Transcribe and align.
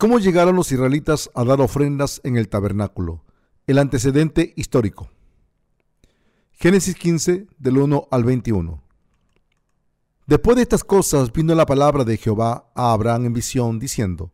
¿Cómo 0.00 0.20
llegaron 0.20 0.54
los 0.54 0.70
israelitas 0.70 1.28
a 1.34 1.42
dar 1.42 1.60
ofrendas 1.60 2.20
en 2.22 2.36
el 2.36 2.48
tabernáculo? 2.48 3.24
El 3.66 3.78
antecedente 3.78 4.54
histórico. 4.54 5.10
Génesis 6.52 6.94
15 6.94 7.48
del 7.58 7.78
1 7.78 8.06
al 8.08 8.22
21. 8.22 8.80
Después 10.24 10.54
de 10.54 10.62
estas 10.62 10.84
cosas 10.84 11.32
vino 11.32 11.52
la 11.56 11.66
palabra 11.66 12.04
de 12.04 12.16
Jehová 12.16 12.70
a 12.76 12.92
Abraham 12.92 13.26
en 13.26 13.32
visión, 13.32 13.80
diciendo, 13.80 14.30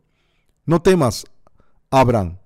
No 0.67 0.83
temas, 0.83 1.25
Abraham, 1.89 2.37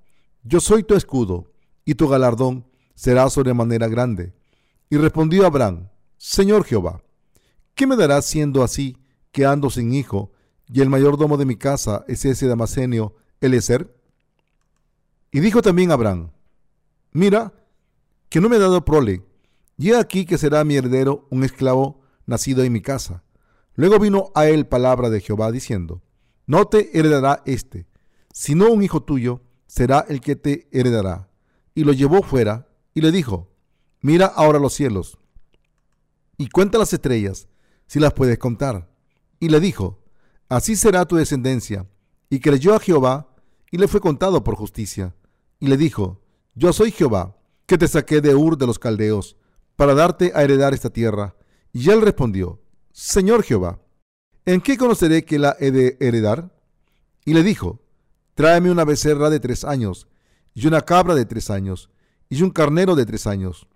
yo 0.43 0.61
soy 0.61 0.83
tu 0.83 0.95
escudo, 0.95 1.51
y 1.83 1.95
tu 1.95 2.07
galardón 2.07 2.67
será 2.95 3.29
sobremanera 3.29 3.89
grande. 3.89 4.33
Y 4.89 4.95
respondió 4.95 5.45
Abraham, 5.45 5.89
Señor 6.15 6.63
Jehová, 6.63 7.03
¿qué 7.75 7.85
me 7.85 7.97
darás 7.97 8.25
siendo 8.27 8.63
así 8.63 8.95
que 9.33 9.45
ando 9.45 9.69
sin 9.69 9.93
hijo 9.93 10.31
y 10.71 10.81
el 10.81 10.89
mayordomo 10.89 11.37
de 11.37 11.45
mi 11.45 11.55
casa 11.55 12.05
es 12.07 12.25
ese 12.25 12.47
Damasenio 12.47 13.15
Elezer? 13.41 13.95
Y 15.31 15.39
dijo 15.39 15.61
también 15.61 15.91
Abraham, 15.91 16.31
mira, 17.11 17.53
que 18.29 18.39
no 18.39 18.49
me 18.49 18.57
ha 18.57 18.59
dado 18.59 18.85
prole, 18.85 19.23
y 19.77 19.91
he 19.91 19.97
aquí 19.97 20.25
que 20.25 20.37
será 20.37 20.63
mi 20.63 20.75
heredero 20.75 21.27
un 21.29 21.43
esclavo 21.43 22.01
nacido 22.25 22.63
en 22.63 22.73
mi 22.73 22.81
casa. 22.81 23.23
Luego 23.75 23.99
vino 23.99 24.31
a 24.35 24.47
él 24.47 24.67
palabra 24.67 25.09
de 25.09 25.21
Jehová 25.21 25.51
diciendo, 25.51 26.01
no 26.45 26.65
te 26.67 26.97
heredará 26.97 27.43
este, 27.45 27.87
sino 28.31 28.69
un 28.69 28.83
hijo 28.83 29.03
tuyo 29.03 29.41
será 29.67 30.05
el 30.09 30.21
que 30.21 30.35
te 30.35 30.67
heredará. 30.71 31.29
Y 31.75 31.83
lo 31.83 31.93
llevó 31.93 32.21
fuera 32.23 32.67
y 32.93 33.01
le 33.01 33.11
dijo, 33.11 33.51
mira 34.01 34.25
ahora 34.25 34.59
los 34.59 34.73
cielos 34.73 35.19
y 36.39 36.49
cuenta 36.49 36.77
las 36.77 36.93
estrellas, 36.93 37.49
si 37.85 37.99
las 37.99 38.13
puedes 38.13 38.39
contar. 38.39 38.89
Y 39.39 39.49
le 39.49 39.59
dijo, 39.59 39.98
Así 40.49 40.75
será 40.75 41.05
tu 41.05 41.15
descendencia. 41.15 41.87
Y 42.29 42.39
creyó 42.39 42.75
a 42.75 42.79
Jehová, 42.79 43.27
y 43.71 43.77
le 43.77 43.87
fue 43.87 44.01
contado 44.01 44.43
por 44.43 44.55
justicia. 44.55 45.15
Y 45.59 45.67
le 45.67 45.77
dijo, 45.77 46.21
Yo 46.55 46.73
soy 46.73 46.91
Jehová, 46.91 47.37
que 47.65 47.77
te 47.77 47.87
saqué 47.87 48.19
de 48.19 48.35
Ur 48.35 48.57
de 48.57 48.65
los 48.65 48.79
Caldeos, 48.79 49.37
para 49.75 49.93
darte 49.93 50.31
a 50.35 50.43
heredar 50.43 50.73
esta 50.73 50.89
tierra. 50.89 51.35
Y 51.71 51.89
él 51.91 52.01
respondió, 52.01 52.59
Señor 52.91 53.43
Jehová, 53.43 53.79
¿en 54.45 54.59
qué 54.59 54.77
conoceré 54.77 55.23
que 55.23 55.39
la 55.39 55.55
he 55.59 55.71
de 55.71 55.97
heredar? 55.99 56.51
Y 57.25 57.33
le 57.33 57.43
dijo, 57.43 57.79
Tráeme 58.33 58.71
una 58.71 58.85
becerra 58.85 59.29
de 59.29 59.39
tres 59.39 59.63
años, 59.63 60.07
y 60.53 60.65
una 60.65 60.81
cabra 60.81 61.13
de 61.13 61.25
tres 61.25 61.49
años, 61.49 61.89
y 62.29 62.41
un 62.41 62.49
carnero 62.49 62.95
de 62.95 63.05
tres 63.05 63.27
años, 63.27 63.67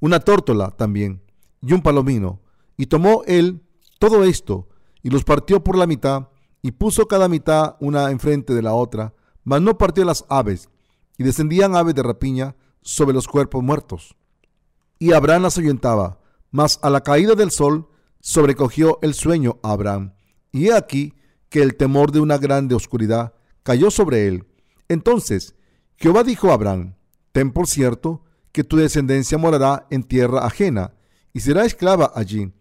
una 0.00 0.20
tórtola 0.20 0.70
también, 0.70 1.22
y 1.60 1.72
un 1.72 1.82
palomino. 1.82 2.40
Y 2.76 2.86
tomó 2.86 3.22
él 3.26 3.62
todo 3.98 4.24
esto, 4.24 4.68
y 5.02 5.10
los 5.10 5.24
partió 5.24 5.62
por 5.62 5.76
la 5.76 5.86
mitad, 5.86 6.28
y 6.62 6.72
puso 6.72 7.06
cada 7.06 7.28
mitad 7.28 7.76
una 7.80 8.10
enfrente 8.10 8.54
de 8.54 8.62
la 8.62 8.74
otra, 8.74 9.14
mas 9.44 9.60
no 9.60 9.76
partió 9.78 10.04
las 10.04 10.24
aves, 10.28 10.68
y 11.18 11.24
descendían 11.24 11.74
aves 11.74 11.94
de 11.94 12.02
rapiña 12.02 12.56
sobre 12.80 13.14
los 13.14 13.26
cuerpos 13.26 13.62
muertos. 13.62 14.16
Y 14.98 15.12
Abraham 15.12 15.42
las 15.42 15.58
ahuyentaba, 15.58 16.20
mas 16.50 16.78
a 16.82 16.90
la 16.90 17.02
caída 17.02 17.34
del 17.34 17.50
sol 17.50 17.88
sobrecogió 18.20 18.98
el 19.02 19.14
sueño 19.14 19.58
a 19.62 19.72
Abraham, 19.72 20.14
y 20.52 20.68
he 20.68 20.74
aquí 20.74 21.14
que 21.48 21.62
el 21.62 21.76
temor 21.76 22.12
de 22.12 22.20
una 22.20 22.38
grande 22.38 22.74
oscuridad 22.74 23.34
cayó 23.62 23.90
sobre 23.90 24.28
él. 24.28 24.46
Entonces 24.88 25.54
Jehová 25.96 26.22
dijo 26.24 26.50
a 26.50 26.54
Abraham, 26.54 26.94
Ten 27.32 27.52
por 27.52 27.66
cierto 27.66 28.24
que 28.52 28.64
tu 28.64 28.76
descendencia 28.76 29.38
morará 29.38 29.86
en 29.90 30.02
tierra 30.02 30.46
ajena, 30.46 30.94
y 31.32 31.40
será 31.40 31.64
esclava 31.64 32.12
allí, 32.14 32.52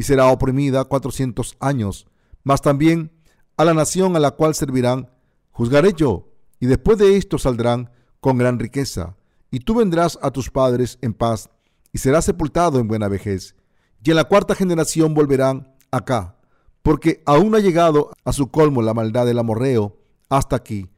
y 0.00 0.02
será 0.02 0.28
oprimida 0.28 0.86
cuatrocientos 0.86 1.58
años, 1.60 2.06
mas 2.42 2.62
también 2.62 3.12
a 3.58 3.66
la 3.66 3.74
nación 3.74 4.16
a 4.16 4.18
la 4.18 4.30
cual 4.30 4.54
servirán, 4.54 5.10
juzgaré 5.50 5.92
yo, 5.92 6.32
y 6.58 6.64
después 6.64 6.96
de 6.96 7.18
esto 7.18 7.36
saldrán 7.36 7.90
con 8.18 8.38
gran 8.38 8.58
riqueza, 8.58 9.18
y 9.50 9.60
tú 9.60 9.74
vendrás 9.74 10.18
a 10.22 10.30
tus 10.30 10.48
padres 10.48 10.96
en 11.02 11.12
paz, 11.12 11.50
y 11.92 11.98
serás 11.98 12.24
sepultado 12.24 12.78
en 12.78 12.88
buena 12.88 13.08
vejez, 13.08 13.54
y 14.02 14.08
en 14.08 14.16
la 14.16 14.24
cuarta 14.24 14.54
generación 14.54 15.12
volverán 15.12 15.76
acá, 15.90 16.38
porque 16.80 17.22
aún 17.26 17.54
ha 17.54 17.58
llegado 17.58 18.10
a 18.24 18.32
su 18.32 18.50
colmo 18.50 18.80
la 18.80 18.94
maldad 18.94 19.26
del 19.26 19.38
amorreo 19.38 19.98
hasta 20.30 20.56
aquí. 20.56 20.88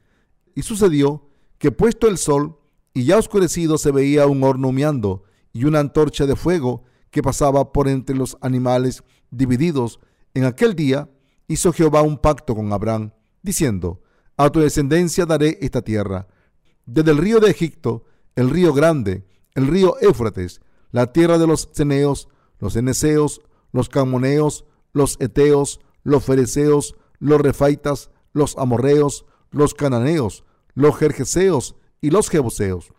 Y 0.54 0.62
sucedió 0.62 1.28
que 1.58 1.72
puesto 1.72 2.06
el 2.06 2.18
sol 2.18 2.56
y 2.94 3.02
ya 3.02 3.18
oscurecido 3.18 3.78
se 3.78 3.90
veía 3.90 4.28
un 4.28 4.44
horno 4.44 4.68
humeando 4.68 5.24
y 5.52 5.64
una 5.64 5.80
antorcha 5.80 6.24
de 6.24 6.36
fuego 6.36 6.84
que 7.12 7.22
pasaba 7.22 7.72
por 7.72 7.86
entre 7.86 8.16
los 8.16 8.36
animales 8.40 9.04
divididos. 9.30 10.00
En 10.34 10.44
aquel 10.44 10.74
día 10.74 11.08
hizo 11.46 11.72
Jehová 11.72 12.02
un 12.02 12.18
pacto 12.18 12.56
con 12.56 12.72
Abraham, 12.72 13.12
diciendo, 13.42 14.00
a 14.36 14.50
tu 14.50 14.60
descendencia 14.60 15.26
daré 15.26 15.58
esta 15.60 15.82
tierra, 15.82 16.26
desde 16.86 17.12
el 17.12 17.18
río 17.18 17.38
de 17.38 17.50
Egipto, 17.50 18.06
el 18.34 18.50
río 18.50 18.72
grande, 18.72 19.24
el 19.54 19.68
río 19.68 19.96
Éufrates, 20.00 20.62
la 20.90 21.12
tierra 21.12 21.38
de 21.38 21.46
los 21.46 21.68
ceneos, 21.72 22.28
los 22.58 22.74
eneseos, 22.76 23.42
los 23.72 23.88
camoneos, 23.88 24.64
los 24.92 25.16
eteos, 25.20 25.80
los 26.02 26.24
fereceos, 26.24 26.96
los 27.18 27.40
refaitas, 27.40 28.10
los 28.32 28.56
amorreos, 28.56 29.26
los 29.50 29.74
cananeos, 29.74 30.44
los 30.74 30.96
jerjeseos 30.96 31.76
y 32.00 32.10
los 32.10 32.30
jebuseos. 32.30 32.92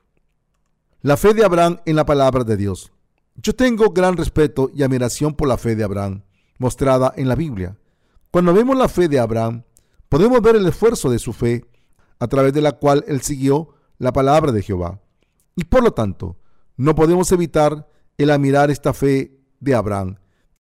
La 1.02 1.18
fe 1.18 1.34
de 1.34 1.44
Abraham 1.44 1.82
en 1.86 1.96
la 1.96 2.06
palabra 2.06 2.44
de 2.44 2.58
Dios. 2.58 2.94
Yo 3.36 3.54
tengo 3.54 3.90
gran 3.90 4.16
respeto 4.16 4.70
y 4.74 4.84
admiración 4.84 5.34
por 5.34 5.48
la 5.48 5.58
fe 5.58 5.76
de 5.76 5.84
Abraham, 5.84 6.24
mostrada 6.60 7.14
en 7.16 7.28
la 7.28 7.36
Biblia. 7.36 7.78
Cuando 8.30 8.54
vemos 8.54 8.78
la 8.78 8.88
fe 8.88 9.08
de 9.08 9.20
Abraham, 9.20 9.64
podemos 10.08 10.42
ver 10.42 10.56
el 10.56 10.68
esfuerzo 10.68 11.10
de 11.10 11.20
su 11.20 11.34
fe, 11.34 11.66
a 12.20 12.28
través 12.28 12.54
de 12.54 12.62
la 12.62 12.74
cual 12.74 13.04
él 13.08 13.22
siguió 13.22 13.70
la 13.98 14.14
palabra 14.14 14.52
de 14.52 14.62
Jehová. 14.62 15.02
Y 15.56 15.66
por 15.66 15.84
lo 15.84 15.92
tanto, 15.92 16.38
no 16.78 16.96
podemos 16.96 17.32
evitar 17.32 17.90
el 18.18 18.30
admirar 18.30 18.70
esta 18.70 18.94
fe 18.94 19.40
de 19.60 19.76
Abraham. 19.76 20.18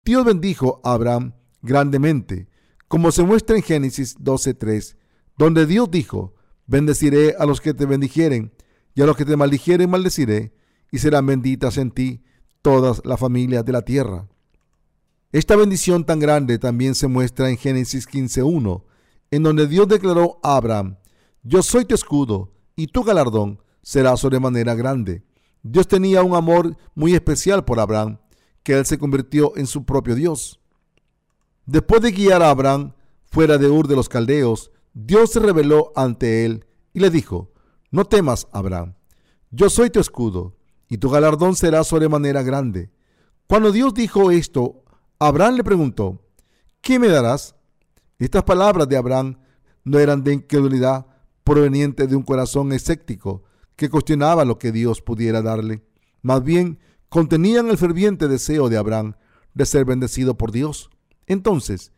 Dios 0.04 0.24
bendijo 0.24 0.80
a 0.84 0.94
Abraham 0.94 1.34
grandemente, 1.62 2.48
como 2.88 3.12
se 3.12 3.22
muestra 3.22 3.56
en 3.56 3.62
Génesis 3.62 4.16
12:3, 4.18 4.96
donde 5.36 5.66
Dios 5.66 5.90
dijo, 5.90 6.34
bendeciré 6.66 7.34
a 7.38 7.44
los 7.44 7.60
que 7.60 7.74
te 7.74 7.86
bendijeren, 7.86 8.52
y 8.94 9.02
a 9.02 9.06
los 9.06 9.16
que 9.16 9.24
te 9.24 9.36
maldijeren 9.36 9.90
maldeciré, 9.90 10.54
y 10.90 10.98
serán 10.98 11.26
benditas 11.26 11.76
en 11.76 11.90
ti 11.90 12.24
todas 12.64 13.02
las 13.04 13.20
familias 13.20 13.62
de 13.66 13.72
la 13.72 13.82
tierra. 13.82 14.26
Esta 15.32 15.54
bendición 15.54 16.06
tan 16.06 16.18
grande 16.18 16.58
también 16.58 16.94
se 16.94 17.08
muestra 17.08 17.50
en 17.50 17.58
Génesis 17.58 18.08
15.1, 18.08 18.84
en 19.30 19.42
donde 19.42 19.66
Dios 19.66 19.86
declaró 19.86 20.40
a 20.42 20.56
Abraham, 20.56 20.96
yo 21.42 21.62
soy 21.62 21.84
tu 21.84 21.94
escudo, 21.94 22.54
y 22.74 22.86
tu 22.86 23.04
galardón 23.04 23.60
será 23.82 24.16
sobremanera 24.16 24.74
grande. 24.74 25.22
Dios 25.62 25.86
tenía 25.86 26.22
un 26.22 26.34
amor 26.34 26.74
muy 26.94 27.12
especial 27.14 27.66
por 27.66 27.78
Abraham, 27.80 28.18
que 28.62 28.72
él 28.78 28.86
se 28.86 28.96
convirtió 28.96 29.54
en 29.58 29.66
su 29.66 29.84
propio 29.84 30.14
Dios. 30.14 30.58
Después 31.66 32.00
de 32.00 32.12
guiar 32.12 32.42
a 32.42 32.48
Abraham 32.48 32.94
fuera 33.30 33.58
de 33.58 33.68
Ur 33.68 33.88
de 33.88 33.96
los 33.96 34.08
Caldeos, 34.08 34.70
Dios 34.94 35.32
se 35.32 35.40
reveló 35.40 35.92
ante 35.96 36.46
él 36.46 36.64
y 36.94 37.00
le 37.00 37.10
dijo, 37.10 37.52
no 37.90 38.06
temas, 38.06 38.48
Abraham, 38.52 38.94
yo 39.50 39.68
soy 39.68 39.90
tu 39.90 40.00
escudo, 40.00 40.56
y 40.88 40.98
tu 40.98 41.10
galardón 41.10 41.56
será 41.56 41.84
sobremanera 41.84 42.42
grande. 42.42 42.90
Cuando 43.46 43.72
Dios 43.72 43.94
dijo 43.94 44.30
esto, 44.30 44.84
Abraham 45.18 45.56
le 45.56 45.64
preguntó, 45.64 46.22
¿qué 46.80 46.98
me 46.98 47.08
darás? 47.08 47.54
Estas 48.18 48.44
palabras 48.44 48.88
de 48.88 48.96
Abraham 48.96 49.38
no 49.84 49.98
eran 49.98 50.24
de 50.24 50.34
incredulidad 50.34 51.06
proveniente 51.44 52.06
de 52.06 52.16
un 52.16 52.22
corazón 52.22 52.72
escéptico 52.72 53.42
que 53.76 53.90
cuestionaba 53.90 54.44
lo 54.44 54.58
que 54.58 54.72
Dios 54.72 55.02
pudiera 55.02 55.42
darle. 55.42 55.82
Más 56.22 56.42
bien, 56.42 56.78
contenían 57.08 57.68
el 57.68 57.78
ferviente 57.78 58.28
deseo 58.28 58.68
de 58.68 58.76
Abraham 58.76 59.14
de 59.52 59.66
ser 59.66 59.84
bendecido 59.84 60.36
por 60.36 60.52
Dios. 60.52 60.90
Entonces, 61.26 61.92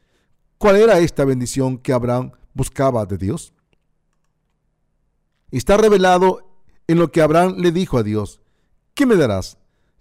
¿cuál 0.59 0.77
era 0.77 0.99
esta 0.99 1.25
bendición 1.25 1.79
que 1.79 1.93
Abraham 1.93 2.33
buscaba 2.55 3.07
de 3.07 3.19
Dios? 3.19 3.53
Está 5.51 5.77
revelado 5.77 6.61
en 6.87 6.99
lo 6.99 7.13
que 7.13 7.23
Abraham 7.23 7.55
le 7.59 7.73
dijo 7.73 7.99
a 7.99 8.03
Dios, 8.03 8.41
¿qué 8.97 9.07
me 9.07 9.15
darás? 9.15 9.59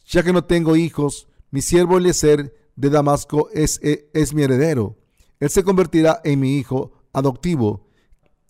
Ya 0.08 0.24
que 0.24 0.34
no 0.34 0.46
tengo 0.46 0.76
hijos, 0.76 1.28
mi 1.52 1.62
siervo 1.62 1.98
Eliezer 1.98 2.56
de 2.76 2.90
Damasco 2.90 3.50
es, 3.54 3.80
es, 3.84 4.06
es 4.14 4.34
mi 4.34 4.42
heredero. 4.42 4.98
Él 5.40 5.50
se 5.50 5.64
convertirá 5.64 6.22
en 6.24 6.40
mi 6.40 6.58
hijo 6.58 6.94
adoptivo, 7.14 7.88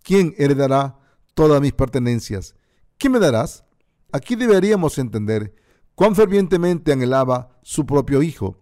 quien 0.03 0.35
heredará 0.37 0.99
todas 1.33 1.59
mis 1.59 1.73
pertenencias. 1.73 2.55
¿Qué 2.97 3.09
me 3.09 3.19
darás? 3.19 3.65
Aquí 4.11 4.35
deberíamos 4.35 4.99
entender 4.99 5.55
cuán 5.95 6.15
fervientemente 6.15 6.93
anhelaba 6.93 7.57
su 7.63 7.85
propio 7.85 8.21
hijo. 8.21 8.61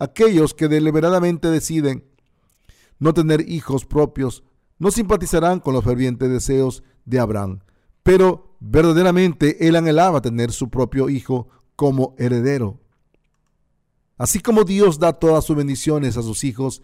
Aquellos 0.00 0.52
que 0.52 0.66
deliberadamente 0.66 1.48
deciden 1.48 2.04
no 2.98 3.14
tener 3.14 3.48
hijos 3.48 3.86
propios 3.86 4.42
no 4.78 4.90
simpatizarán 4.90 5.60
con 5.60 5.74
los 5.74 5.84
fervientes 5.84 6.28
deseos 6.28 6.82
de 7.04 7.20
Abraham, 7.20 7.60
pero 8.02 8.56
verdaderamente 8.60 9.66
él 9.66 9.76
anhelaba 9.76 10.20
tener 10.20 10.52
su 10.52 10.70
propio 10.70 11.08
hijo 11.08 11.48
como 11.76 12.14
heredero. 12.18 12.80
Así 14.18 14.40
como 14.40 14.64
Dios 14.64 14.98
da 14.98 15.14
todas 15.14 15.44
sus 15.44 15.56
bendiciones 15.56 16.16
a 16.16 16.22
sus 16.22 16.44
hijos, 16.44 16.82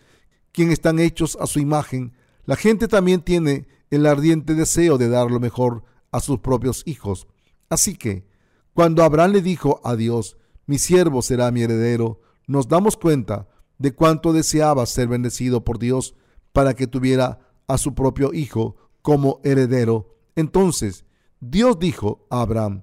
quienes 0.53 0.75
están 0.75 0.99
hechos 0.99 1.37
a 1.41 1.47
su 1.47 1.59
imagen, 1.61 2.15
La 2.47 2.55
gente 2.55 2.87
también 2.87 3.23
tiene 3.23 3.67
el 3.91 4.07
ardiente 4.07 4.55
deseo 4.55 4.99
de 4.99 5.09
dar 5.09 5.31
lo 5.31 5.41
mejor 5.41 5.83
a 6.13 6.21
sus 6.21 6.39
propios 6.39 6.83
hijos. 6.87 7.27
Así 7.69 7.97
que, 7.97 8.27
cuando 8.73 9.03
Abraham 9.03 9.33
le 9.33 9.43
dijo 9.43 9.81
a 9.83 9.97
Dios, 9.97 10.37
mi 10.67 10.79
siervo 10.79 11.23
será 11.23 11.51
mi 11.51 11.63
heredero, 11.63 12.21
nos 12.47 12.69
damos 12.69 12.97
cuenta 12.97 13.49
de 13.79 13.93
cuánto 13.93 14.33
deseaba 14.33 14.87
ser 14.87 15.09
bendecido 15.09 15.65
por 15.65 15.79
Dios 15.79 16.15
para 16.53 16.75
que 16.75 16.87
tuviera 16.87 17.41
a 17.67 17.79
su 17.79 17.95
propio 17.95 18.33
hijo 18.33 18.77
como 19.03 19.41
heredero. 19.43 20.15
Entonces, 20.37 21.05
Dios 21.51 21.79
dijo 21.79 22.27
a 22.29 22.43
Abraham, 22.43 22.83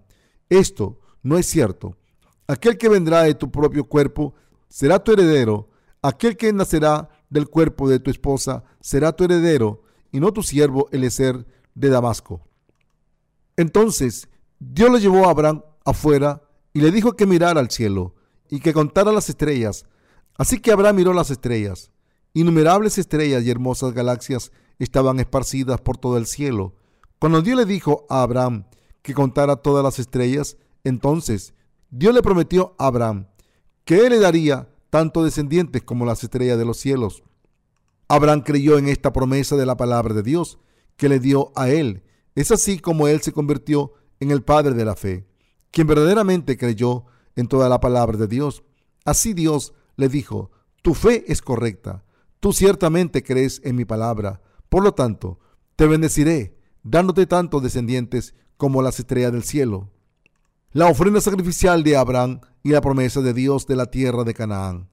esto 0.50 1.00
no 1.22 1.38
es 1.38 1.46
cierto. 1.46 1.98
Aquel 2.48 2.78
que 2.78 2.90
vendrá 2.90 3.24
de 3.24 3.36
tu 3.36 3.52
propio 3.52 3.84
cuerpo 3.86 4.34
será 4.70 5.04
tu 5.04 5.12
heredero. 5.12 5.70
Aquel 6.02 6.38
que 6.38 6.52
nacerá 6.54 7.10
del 7.30 7.50
cuerpo 7.50 7.90
de 7.90 8.00
tu 8.00 8.10
esposa 8.10 8.64
será 8.80 9.14
tu 9.14 9.26
heredero 9.26 9.84
y 10.12 10.20
no 10.20 10.32
tu 10.32 10.44
siervo 10.44 10.88
Elezer 10.92 11.46
de 11.76 11.90
Damasco. 11.90 12.48
Entonces 13.58 14.30
Dios 14.60 14.90
lo 14.90 14.98
llevó 14.98 15.28
a 15.28 15.32
Abraham 15.32 15.64
afuera 15.84 16.44
y 16.72 16.80
le 16.82 16.92
dijo 16.92 17.14
que 17.14 17.26
mirara 17.26 17.60
al 17.60 17.70
cielo 17.70 18.16
y 18.50 18.60
que 18.60 18.74
contara 18.74 19.12
las 19.12 19.30
estrellas. 19.30 19.86
Así 20.38 20.60
que 20.60 20.72
Abraham 20.72 20.96
miró 20.98 21.14
las 21.14 21.32
estrellas. 21.32 21.92
Innumerables 22.34 22.98
estrellas 22.98 23.44
y 23.44 23.50
hermosas 23.50 23.94
galaxias 23.94 24.52
estaban 24.80 25.20
esparcidas 25.20 25.82
por 25.82 25.98
todo 25.98 26.18
el 26.18 26.26
cielo. 26.26 26.76
Cuando 27.24 27.42
Dios 27.42 27.56
le 27.56 27.66
dijo 27.66 28.06
a 28.10 28.22
Abraham 28.22 28.66
que 29.02 29.14
contara 29.14 29.56
todas 29.56 29.82
las 29.82 29.98
estrellas, 29.98 30.58
entonces 30.84 31.54
Dios 31.90 32.14
le 32.14 32.22
prometió 32.22 32.76
a 32.78 32.88
Abraham 32.88 33.28
que 33.86 34.06
él 34.06 34.10
le 34.10 34.20
daría 34.20 34.68
tanto 34.90 35.24
descendientes 35.24 35.84
como 35.84 36.06
las 36.06 36.22
estrellas 36.22 36.58
de 36.58 36.66
los 36.66 36.76
cielos. 36.76 37.24
Abraham 38.10 38.42
creyó 38.42 38.78
en 38.78 38.90
esta 38.90 39.14
promesa 39.14 39.56
de 39.56 39.66
la 39.66 39.78
palabra 39.78 40.14
de 40.14 40.22
Dios 40.22 40.60
que 40.98 41.08
le 41.08 41.22
dio 41.22 41.54
a 41.56 41.70
él. 41.70 42.04
Es 42.36 42.52
así 42.52 42.78
como 42.78 43.08
él 43.08 43.22
se 43.22 43.32
convirtió 43.32 43.94
en 44.20 44.30
el 44.30 44.44
padre 44.44 44.74
de 44.74 44.84
la 44.84 44.98
fe, 44.98 45.26
quien 45.72 45.88
verdaderamente 45.88 46.58
creyó 46.58 47.06
en 47.38 47.48
toda 47.48 47.70
la 47.70 47.80
palabra 47.80 48.18
de 48.18 48.28
Dios. 48.28 48.64
Así 49.06 49.34
Dios 49.34 49.74
le 49.96 50.10
dijo, 50.10 50.52
tu 50.82 50.94
fe 50.94 51.24
es 51.32 51.42
correcta, 51.42 52.04
tú 52.42 52.52
ciertamente 52.52 53.24
crees 53.24 53.62
en 53.64 53.78
mi 53.78 53.86
palabra, 53.86 54.42
por 54.68 54.84
lo 54.84 54.94
tanto, 54.94 55.40
te 55.78 55.88
bendeciré, 55.88 56.62
dándote 56.84 57.26
tantos 57.26 57.64
descendientes 57.64 58.36
como 58.58 58.82
las 58.82 59.00
estrellas 59.00 59.32
del 59.32 59.44
cielo. 59.44 59.90
La 60.72 60.88
ofrenda 60.88 61.22
sacrificial 61.22 61.84
de 61.84 61.98
Abraham 61.98 62.42
y 62.64 62.70
la 62.70 62.82
promesa 62.82 63.22
de 63.22 63.34
Dios 63.34 63.68
de 63.68 63.76
la 63.76 63.88
tierra 63.88 64.24
de 64.24 64.34
Canaán. 64.34 64.90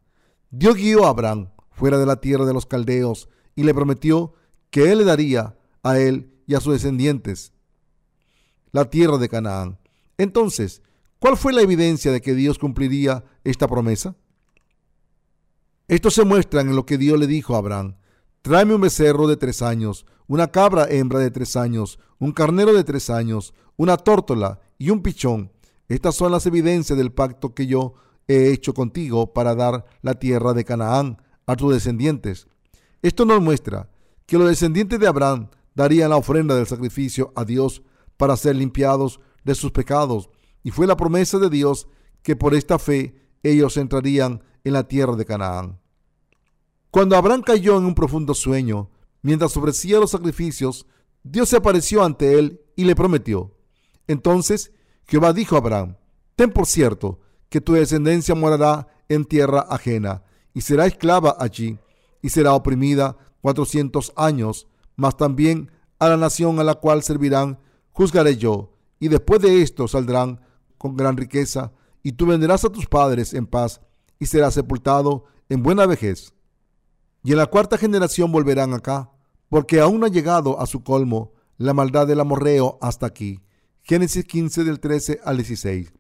Dios 0.51 0.77
guió 0.77 1.07
a 1.07 1.11
Abraham 1.11 1.51
fuera 1.71 1.99
de 1.99 2.07
la 2.07 2.17
tierra 2.17 2.45
de 2.45 2.53
los 2.53 2.67
caldeos 2.67 3.29
y 3.55 3.63
le 3.63 3.75
prometió 3.75 4.35
que 4.71 4.91
él 4.93 4.99
le 4.99 5.05
daría 5.05 5.57
a 5.83 5.99
él 5.99 6.35
y 6.47 6.55
a 6.55 6.61
sus 6.61 6.75
descendientes 6.75 7.53
la 8.73 8.85
tierra 8.91 9.19
de 9.19 9.29
Canaán. 9.29 9.79
Entonces, 10.19 10.83
¿cuál 11.19 11.37
fue 11.37 11.53
la 11.53 11.63
evidencia 11.63 12.13
de 12.13 12.21
que 12.21 12.35
Dios 12.35 12.59
cumpliría 12.59 13.25
esta 13.45 13.67
promesa? 13.69 14.17
Esto 15.89 16.11
se 16.11 16.25
muestra 16.25 16.61
en 16.61 16.77
lo 16.77 16.87
que 16.87 16.99
Dios 16.99 17.19
le 17.19 17.27
dijo 17.27 17.55
a 17.55 17.59
Abraham. 17.59 17.97
Tráeme 18.43 18.75
un 18.75 18.81
becerro 18.81 19.27
de 19.27 19.37
tres 19.37 19.61
años, 19.61 20.07
una 20.27 20.51
cabra 20.51 20.87
hembra 20.89 21.19
de 21.19 21.31
tres 21.31 21.57
años, 21.57 21.99
un 22.19 22.33
carnero 22.33 22.73
de 22.73 22.85
tres 22.85 23.11
años, 23.11 23.53
una 23.77 23.99
tórtola 23.99 24.61
y 24.79 24.89
un 24.89 25.03
pichón. 25.03 25.53
Estas 25.89 26.15
son 26.15 26.33
las 26.33 26.47
evidencias 26.47 26.97
del 26.97 27.13
pacto 27.13 27.55
que 27.55 27.67
yo 27.67 27.93
he 28.29 28.51
hecho 28.51 28.73
contigo 28.73 29.35
para 29.35 29.55
dar 29.55 29.85
la 30.01 30.15
tierra 30.15 30.55
de 30.55 30.65
Canaán 30.65 31.21
a 31.47 31.55
tus 31.55 31.75
descendientes. 31.75 32.47
Esto 33.03 33.27
nos 33.27 33.43
muestra 33.43 33.91
que 34.25 34.39
los 34.39 34.49
descendientes 34.49 34.99
de 34.99 35.07
Abraham 35.07 35.51
darían 35.75 36.09
la 36.09 36.17
ofrenda 36.17 36.55
del 36.55 36.67
sacrificio 36.67 37.33
a 37.37 37.45
Dios 37.45 37.83
para 38.17 38.37
ser 38.37 38.57
limpiados 38.57 39.21
de 39.45 39.55
sus 39.55 39.73
pecados. 39.73 40.31
Y 40.63 40.71
fue 40.71 40.87
la 40.87 40.97
promesa 40.97 41.39
de 41.39 41.51
Dios 41.51 41.89
que 42.23 42.37
por 42.37 42.55
esta 42.55 42.79
fe 42.79 43.17
ellos 43.43 43.77
entrarían 43.77 44.43
en 44.65 44.73
la 44.73 44.89
tierra 44.89 45.17
de 45.17 45.27
Canaán. 45.27 45.80
Cuando 46.91 47.17
Abraham 47.17 47.43
cayó 47.43 47.79
en 47.79 47.85
un 47.85 47.95
profundo 47.95 48.35
sueño, 48.35 48.91
mientras 49.23 49.57
ofrecía 49.57 50.01
los 50.01 50.11
sacrificios, 50.11 50.87
Dios 51.23 51.49
se 51.49 51.57
apareció 51.57 52.03
ante 52.03 52.39
él 52.39 52.61
y 52.75 52.85
le 52.85 52.97
prometió. 52.97 53.55
Entonces 54.09 54.73
Jehová 55.07 55.33
dijo 55.33 55.55
a 55.55 55.59
Abraham, 55.59 55.97
ten 56.35 56.51
por 56.51 56.67
cierto 56.67 57.21
que 57.49 57.61
tu 57.61 57.75
descendencia 57.75 58.35
morará 58.35 58.89
en 59.09 59.25
tierra 59.25 59.61
ajena 59.69 60.25
y 60.53 60.63
será 60.63 60.87
esclava 60.87 61.37
allí 61.39 61.79
y 62.23 62.31
será 62.31 62.55
oprimida 62.55 63.17
cuatrocientos 63.41 64.13
años, 64.17 64.67
mas 64.97 65.17
también 65.17 65.71
a 65.99 66.09
la 66.09 66.17
nación 66.17 66.59
a 66.59 66.65
la 66.65 66.75
cual 66.75 67.03
servirán 67.03 67.59
juzgaré 67.93 68.37
yo, 68.37 68.73
y 68.99 69.09
después 69.09 69.41
de 69.41 69.63
esto 69.63 69.89
saldrán 69.89 70.41
con 70.79 70.97
gran 70.97 71.17
riqueza, 71.17 71.73
y 72.03 72.13
tú 72.13 72.27
venderás 72.27 72.65
a 72.65 72.71
tus 72.71 72.87
padres 72.87 73.35
en 73.35 73.47
paz, 73.47 73.81
y 74.19 74.27
serás 74.27 74.55
sepultado 74.55 75.25
en 75.49 75.63
buena 75.63 75.87
vejez. 75.87 76.35
Y 77.23 77.33
en 77.33 77.39
la 77.39 77.47
cuarta 77.47 77.77
generación 77.77 78.33
volverán 78.33 78.73
acá, 78.73 79.11
porque 79.49 79.81
aún 79.81 80.05
ha 80.05 80.09
llegado 80.09 80.61
a 80.61 80.67
su 80.67 80.83
colmo 80.83 81.33
la 81.59 81.75
maldad 81.75 82.07
del 82.07 82.21
amorreo 82.21 82.79
hasta 82.81 83.07
aquí. 83.07 83.43
Génesis 83.83 84.25
15 84.25 84.65
del 84.65 84.81
13 84.81 85.21
al 85.25 85.37
16. 85.37 85.93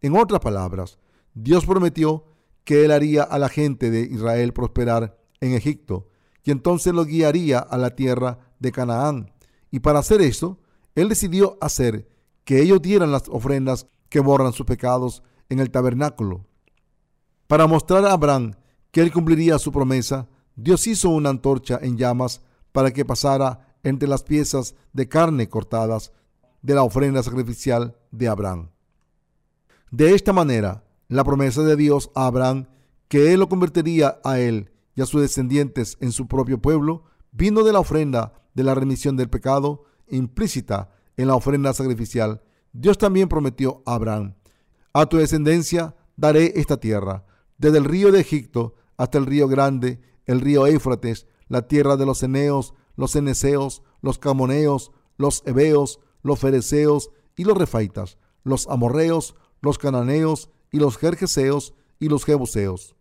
En 0.00 0.16
otras 0.16 0.40
palabras, 0.40 0.98
Dios 1.34 1.66
prometió 1.66 2.24
que 2.64 2.84
él 2.84 2.92
haría 2.92 3.22
a 3.22 3.38
la 3.38 3.48
gente 3.48 3.90
de 3.90 4.02
Israel 4.02 4.52
prosperar 4.52 5.18
en 5.40 5.54
Egipto 5.54 6.08
y 6.44 6.50
entonces 6.50 6.94
lo 6.94 7.04
guiaría 7.04 7.58
a 7.58 7.76
la 7.78 7.96
tierra 7.96 8.38
de 8.58 8.72
Canaán. 8.72 9.32
Y 9.70 9.80
para 9.80 9.98
hacer 9.98 10.20
eso, 10.20 10.58
él 10.94 11.08
decidió 11.08 11.58
hacer 11.60 12.08
que 12.44 12.62
ellos 12.62 12.80
dieran 12.80 13.12
las 13.12 13.28
ofrendas 13.28 13.86
que 14.08 14.20
borran 14.20 14.52
sus 14.52 14.66
pecados 14.66 15.22
en 15.48 15.58
el 15.58 15.70
tabernáculo. 15.70 16.46
Para 17.46 17.66
mostrar 17.66 18.04
a 18.04 18.12
Abraham 18.12 18.54
que 18.90 19.00
él 19.00 19.12
cumpliría 19.12 19.58
su 19.58 19.72
promesa, 19.72 20.28
Dios 20.60 20.88
hizo 20.88 21.10
una 21.10 21.30
antorcha 21.30 21.78
en 21.80 21.96
llamas 21.96 22.42
para 22.72 22.90
que 22.90 23.04
pasara 23.04 23.76
entre 23.84 24.08
las 24.08 24.24
piezas 24.24 24.74
de 24.92 25.08
carne 25.08 25.48
cortadas 25.48 26.12
de 26.62 26.74
la 26.74 26.82
ofrenda 26.82 27.22
sacrificial 27.22 27.96
de 28.10 28.26
Abraham. 28.26 28.70
De 29.92 30.16
esta 30.16 30.32
manera, 30.32 30.82
la 31.06 31.22
promesa 31.22 31.62
de 31.62 31.76
Dios 31.76 32.10
a 32.16 32.26
Abraham, 32.26 32.66
que 33.06 33.32
él 33.32 33.38
lo 33.38 33.48
convertiría 33.48 34.18
a 34.24 34.40
él 34.40 34.72
y 34.96 35.02
a 35.02 35.06
sus 35.06 35.22
descendientes 35.22 35.96
en 36.00 36.10
su 36.10 36.26
propio 36.26 36.60
pueblo, 36.60 37.04
vino 37.30 37.62
de 37.62 37.72
la 37.72 37.78
ofrenda 37.78 38.32
de 38.54 38.64
la 38.64 38.74
remisión 38.74 39.16
del 39.16 39.30
pecado 39.30 39.84
implícita 40.08 40.90
en 41.16 41.28
la 41.28 41.36
ofrenda 41.36 41.72
sacrificial. 41.72 42.42
Dios 42.72 42.98
también 42.98 43.28
prometió 43.28 43.80
a 43.86 43.94
Abraham, 43.94 44.34
a 44.92 45.06
tu 45.06 45.18
descendencia 45.18 45.94
daré 46.16 46.52
esta 46.56 46.80
tierra, 46.80 47.24
desde 47.58 47.78
el 47.78 47.84
río 47.84 48.10
de 48.10 48.18
Egipto 48.18 48.74
hasta 48.96 49.18
el 49.18 49.26
río 49.26 49.46
grande, 49.46 50.00
el 50.28 50.40
río 50.40 50.68
Éufrates, 50.68 51.26
la 51.48 51.66
tierra 51.66 51.96
de 51.96 52.06
los 52.06 52.22
eneos, 52.22 52.74
los 52.94 53.16
eneseos, 53.16 53.82
los 54.00 54.18
camoneos, 54.18 54.92
los 55.16 55.42
heveos, 55.46 55.98
los 56.22 56.38
fereceos 56.38 57.10
y 57.36 57.44
los 57.44 57.58
refaitas, 57.58 58.18
los 58.44 58.68
amorreos, 58.68 59.34
los 59.60 59.78
cananeos 59.78 60.50
y 60.70 60.78
los 60.78 60.98
jerjeseos 60.98 61.74
y 61.98 62.08
los 62.08 62.24
jebuseos. 62.24 62.94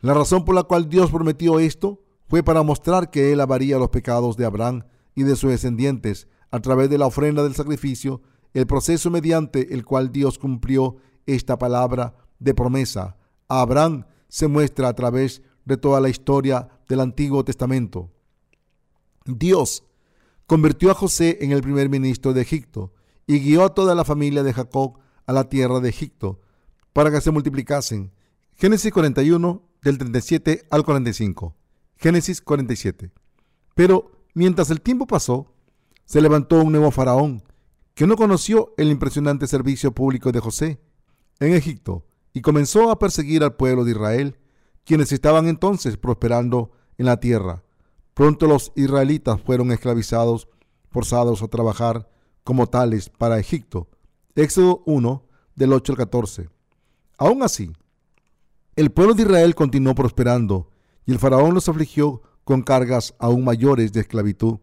La 0.00 0.14
razón 0.14 0.44
por 0.44 0.54
la 0.54 0.64
cual 0.64 0.88
Dios 0.88 1.10
prometió 1.10 1.58
esto 1.58 2.02
fue 2.26 2.42
para 2.42 2.62
mostrar 2.62 3.10
que 3.10 3.32
él 3.32 3.38
lavaría 3.38 3.78
los 3.78 3.90
pecados 3.90 4.36
de 4.36 4.44
Abraham 4.44 4.84
y 5.14 5.22
de 5.22 5.36
sus 5.36 5.50
descendientes 5.50 6.28
a 6.50 6.60
través 6.60 6.90
de 6.90 6.98
la 6.98 7.06
ofrenda 7.06 7.42
del 7.42 7.54
sacrificio, 7.54 8.22
el 8.54 8.66
proceso 8.66 9.10
mediante 9.10 9.72
el 9.74 9.84
cual 9.84 10.10
Dios 10.10 10.38
cumplió 10.38 10.96
esta 11.26 11.58
palabra 11.58 12.16
de 12.38 12.54
promesa. 12.54 13.16
A 13.48 13.60
Abraham 13.60 14.06
se 14.28 14.48
muestra 14.48 14.88
a 14.88 14.94
través 14.94 15.42
toda 15.76 16.00
la 16.00 16.08
historia 16.08 16.68
del 16.88 17.00
Antiguo 17.00 17.44
Testamento. 17.44 18.10
Dios 19.24 19.84
convirtió 20.46 20.90
a 20.90 20.94
José 20.94 21.38
en 21.40 21.52
el 21.52 21.62
primer 21.62 21.88
ministro 21.88 22.32
de 22.32 22.42
Egipto 22.42 22.92
y 23.26 23.38
guió 23.40 23.64
a 23.64 23.74
toda 23.74 23.94
la 23.94 24.04
familia 24.04 24.42
de 24.42 24.52
Jacob 24.52 24.98
a 25.26 25.32
la 25.32 25.48
tierra 25.48 25.80
de 25.80 25.88
Egipto 25.88 26.40
para 26.92 27.10
que 27.10 27.20
se 27.20 27.30
multiplicasen. 27.30 28.12
Génesis 28.54 28.92
41 28.92 29.62
del 29.82 29.98
37 29.98 30.66
al 30.70 30.84
45. 30.84 31.56
Génesis 31.96 32.40
47. 32.40 33.12
Pero 33.74 34.10
mientras 34.34 34.70
el 34.70 34.80
tiempo 34.80 35.06
pasó, 35.06 35.54
se 36.04 36.20
levantó 36.20 36.62
un 36.62 36.72
nuevo 36.72 36.90
faraón 36.90 37.42
que 37.94 38.06
no 38.06 38.16
conoció 38.16 38.74
el 38.76 38.90
impresionante 38.90 39.46
servicio 39.46 39.92
público 39.92 40.32
de 40.32 40.40
José 40.40 40.80
en 41.38 41.54
Egipto 41.54 42.06
y 42.32 42.40
comenzó 42.40 42.90
a 42.90 42.98
perseguir 42.98 43.42
al 43.42 43.56
pueblo 43.56 43.84
de 43.84 43.92
Israel, 43.92 44.38
quienes 44.84 45.12
estaban 45.12 45.46
entonces 45.48 45.96
prosperando 45.96 46.72
en 46.98 47.06
la 47.06 47.20
tierra. 47.20 47.62
Pronto 48.14 48.46
los 48.46 48.72
israelitas 48.76 49.40
fueron 49.40 49.72
esclavizados, 49.72 50.48
forzados 50.90 51.42
a 51.42 51.48
trabajar 51.48 52.08
como 52.44 52.66
tales 52.66 53.08
para 53.08 53.38
Egipto. 53.38 53.88
Éxodo 54.34 54.82
1, 54.86 55.24
del 55.54 55.72
8 55.72 55.92
al 55.92 55.98
14. 55.98 56.48
Aún 57.18 57.42
así, 57.42 57.72
el 58.76 58.90
pueblo 58.90 59.14
de 59.14 59.22
Israel 59.22 59.54
continuó 59.54 59.94
prosperando 59.94 60.70
y 61.04 61.12
el 61.12 61.18
faraón 61.18 61.54
los 61.54 61.68
afligió 61.68 62.22
con 62.44 62.62
cargas 62.62 63.14
aún 63.18 63.44
mayores 63.44 63.92
de 63.92 64.00
esclavitud. 64.00 64.58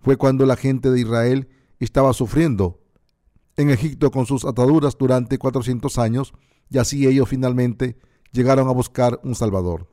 Fue 0.00 0.16
cuando 0.16 0.44
la 0.44 0.56
gente 0.56 0.90
de 0.90 1.00
Israel 1.00 1.48
estaba 1.78 2.12
sufriendo 2.12 2.80
en 3.56 3.70
Egipto 3.70 4.10
con 4.10 4.26
sus 4.26 4.44
ataduras 4.44 4.96
durante 4.98 5.38
400 5.38 5.98
años 5.98 6.34
y 6.70 6.78
así 6.78 7.06
ellos 7.06 7.28
finalmente 7.28 7.96
llegaron 8.34 8.68
a 8.68 8.72
buscar 8.72 9.20
un 9.22 9.34
Salvador. 9.34 9.88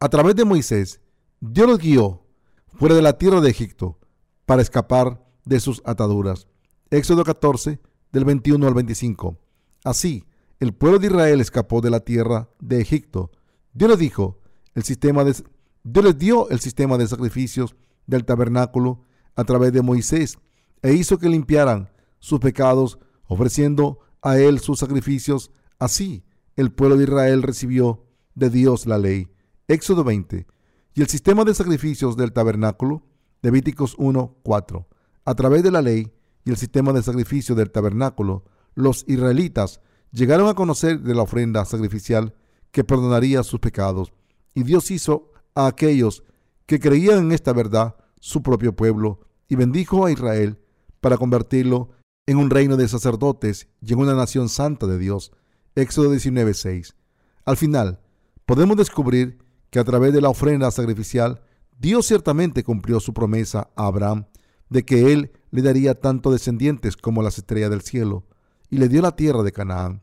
A 0.00 0.08
través 0.08 0.34
de 0.34 0.44
Moisés, 0.44 1.00
Dios 1.40 1.68
los 1.68 1.78
guió 1.78 2.22
fuera 2.66 2.94
de 2.94 3.02
la 3.02 3.18
tierra 3.18 3.40
de 3.40 3.50
Egipto 3.50 3.98
para 4.46 4.62
escapar 4.62 5.22
de 5.44 5.60
sus 5.60 5.82
ataduras. 5.84 6.48
Éxodo 6.90 7.22
14, 7.22 7.80
del 8.12 8.24
21 8.24 8.66
al 8.66 8.74
25. 8.74 9.36
Así, 9.84 10.24
el 10.58 10.72
pueblo 10.72 10.98
de 10.98 11.08
Israel 11.08 11.40
escapó 11.40 11.80
de 11.80 11.90
la 11.90 12.00
tierra 12.00 12.48
de 12.60 12.80
Egipto. 12.80 13.30
Dios 13.74 13.90
les 13.90 13.98
dijo, 13.98 14.38
el 14.74 14.84
sistema 14.84 15.22
de, 15.22 15.34
Dios 15.82 16.04
les 16.04 16.18
dio 16.18 16.48
el 16.48 16.60
sistema 16.60 16.96
de 16.96 17.06
sacrificios 17.06 17.76
del 18.06 18.24
tabernáculo 18.24 19.02
a 19.36 19.44
través 19.44 19.72
de 19.72 19.82
Moisés 19.82 20.38
e 20.82 20.94
hizo 20.94 21.18
que 21.18 21.28
limpiaran 21.28 21.90
sus 22.20 22.40
pecados 22.40 22.98
ofreciendo 23.26 23.98
a 24.22 24.38
él 24.38 24.60
sus 24.60 24.78
sacrificios. 24.78 25.50
Así, 25.78 26.24
el 26.56 26.72
pueblo 26.72 26.96
de 26.96 27.04
Israel 27.04 27.42
recibió 27.42 28.04
de 28.34 28.50
Dios 28.50 28.86
la 28.86 28.98
ley. 28.98 29.28
Éxodo 29.68 30.04
20. 30.04 30.46
Y 30.94 31.00
el 31.00 31.08
sistema 31.08 31.44
de 31.44 31.54
sacrificios 31.54 32.16
del 32.16 32.32
tabernáculo, 32.32 33.02
Levíticos 33.42 33.94
1, 33.98 34.38
4. 34.42 34.88
A 35.24 35.34
través 35.34 35.62
de 35.62 35.70
la 35.70 35.82
ley 35.82 36.12
y 36.44 36.50
el 36.50 36.56
sistema 36.56 36.92
de 36.92 37.02
sacrificio 37.02 37.54
del 37.54 37.70
tabernáculo, 37.70 38.44
los 38.74 39.04
israelitas 39.08 39.80
llegaron 40.12 40.48
a 40.48 40.54
conocer 40.54 41.00
de 41.00 41.14
la 41.14 41.22
ofrenda 41.22 41.64
sacrificial 41.64 42.34
que 42.70 42.84
perdonaría 42.84 43.42
sus 43.42 43.60
pecados. 43.60 44.12
Y 44.54 44.62
Dios 44.62 44.90
hizo 44.90 45.32
a 45.54 45.66
aquellos 45.66 46.24
que 46.66 46.80
creían 46.80 47.18
en 47.18 47.32
esta 47.32 47.52
verdad 47.52 47.96
su 48.20 48.42
propio 48.42 48.74
pueblo 48.74 49.20
y 49.48 49.56
bendijo 49.56 50.06
a 50.06 50.12
Israel 50.12 50.58
para 51.00 51.16
convertirlo 51.16 51.90
en 52.26 52.38
un 52.38 52.50
reino 52.50 52.76
de 52.76 52.88
sacerdotes 52.88 53.68
y 53.80 53.92
en 53.92 53.98
una 53.98 54.14
nación 54.14 54.48
santa 54.48 54.86
de 54.86 54.98
Dios. 54.98 55.32
Éxodo 55.76 56.12
19:6. 56.12 56.94
Al 57.44 57.56
final, 57.56 58.00
podemos 58.46 58.76
descubrir 58.76 59.38
que 59.70 59.80
a 59.80 59.84
través 59.84 60.12
de 60.12 60.20
la 60.20 60.28
ofrenda 60.28 60.70
sacrificial, 60.70 61.42
Dios 61.78 62.06
ciertamente 62.06 62.62
cumplió 62.62 63.00
su 63.00 63.12
promesa 63.12 63.70
a 63.74 63.86
Abraham 63.86 64.26
de 64.70 64.84
que 64.84 65.12
él 65.12 65.32
le 65.50 65.62
daría 65.62 66.00
tanto 66.00 66.30
descendientes 66.30 66.96
como 66.96 67.22
las 67.22 67.38
estrellas 67.38 67.70
del 67.70 67.82
cielo, 67.82 68.24
y 68.70 68.78
le 68.78 68.88
dio 68.88 69.02
la 69.02 69.16
tierra 69.16 69.42
de 69.42 69.52
Canaán. 69.52 70.02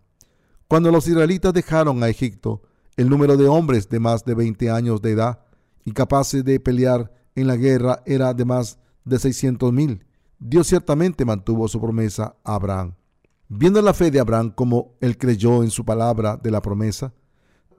Cuando 0.67 0.91
los 0.91 1.07
israelitas 1.07 1.53
dejaron 1.53 2.03
a 2.03 2.09
Egipto, 2.09 2.61
el 2.95 3.09
número 3.09 3.37
de 3.37 3.47
hombres 3.47 3.89
de 3.89 3.99
más 3.99 4.23
de 4.25 4.33
20 4.33 4.69
años 4.69 5.01
de 5.01 5.11
edad, 5.11 5.39
incapaces 5.85 6.45
de 6.45 6.59
pelear 6.59 7.11
en 7.35 7.47
la 7.47 7.55
guerra, 7.55 8.03
era 8.05 8.33
de 8.33 8.45
más 8.45 8.77
de 9.03 9.19
600 9.19 9.73
mil. 9.73 10.05
Dios 10.39 10.67
ciertamente 10.67 11.25
mantuvo 11.25 11.67
su 11.67 11.79
promesa 11.81 12.35
a 12.43 12.55
Abraham. 12.55 12.95
Viendo 13.53 13.81
la 13.81 13.93
fe 13.93 14.11
de 14.11 14.19
Abraham 14.21 14.51
como 14.51 14.95
él 15.01 15.17
creyó 15.17 15.61
en 15.61 15.71
su 15.71 15.83
palabra 15.83 16.37
de 16.37 16.51
la 16.51 16.61
promesa, 16.61 17.13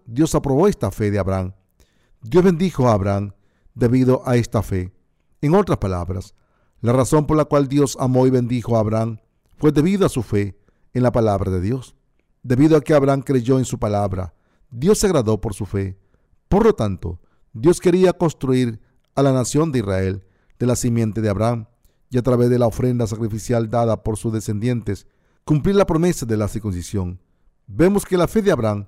Dios 0.04 0.34
aprobó 0.34 0.68
esta 0.68 0.90
fe 0.90 1.10
de 1.10 1.18
Abraham. 1.18 1.54
Dios 2.20 2.44
bendijo 2.44 2.88
a 2.88 2.92
Abraham 2.92 3.32
debido 3.74 4.20
a 4.26 4.36
esta 4.36 4.62
fe. 4.62 4.92
En 5.40 5.54
otras 5.54 5.78
palabras, 5.78 6.34
la 6.82 6.92
razón 6.92 7.26
por 7.26 7.38
la 7.38 7.46
cual 7.46 7.68
Dios 7.68 7.96
amó 7.98 8.26
y 8.26 8.30
bendijo 8.30 8.76
a 8.76 8.80
Abraham 8.80 9.20
fue 9.56 9.72
debido 9.72 10.04
a 10.04 10.10
su 10.10 10.22
fe 10.22 10.58
en 10.92 11.02
la 11.04 11.10
palabra 11.10 11.50
de 11.50 11.62
Dios. 11.62 11.96
Debido 12.42 12.76
a 12.76 12.82
que 12.82 12.92
Abraham 12.92 13.22
creyó 13.22 13.58
en 13.58 13.64
su 13.64 13.78
palabra, 13.78 14.34
Dios 14.70 14.98
se 14.98 15.06
agradó 15.06 15.40
por 15.40 15.54
su 15.54 15.64
fe. 15.64 15.98
Por 16.50 16.66
lo 16.66 16.74
tanto, 16.74 17.18
Dios 17.54 17.80
quería 17.80 18.12
construir 18.12 18.78
a 19.14 19.22
la 19.22 19.32
nación 19.32 19.72
de 19.72 19.78
Israel 19.78 20.26
de 20.58 20.66
la 20.66 20.76
simiente 20.76 21.22
de 21.22 21.30
Abraham 21.30 21.64
y 22.10 22.18
a 22.18 22.22
través 22.22 22.50
de 22.50 22.58
la 22.58 22.66
ofrenda 22.66 23.06
sacrificial 23.06 23.70
dada 23.70 24.02
por 24.02 24.18
sus 24.18 24.34
descendientes, 24.34 25.06
cumplir 25.44 25.76
la 25.76 25.86
promesa 25.86 26.26
de 26.26 26.36
la 26.36 26.48
circuncisión. 26.48 27.20
Vemos 27.66 28.04
que 28.04 28.16
la 28.16 28.28
fe 28.28 28.42
de 28.42 28.52
Abraham 28.52 28.86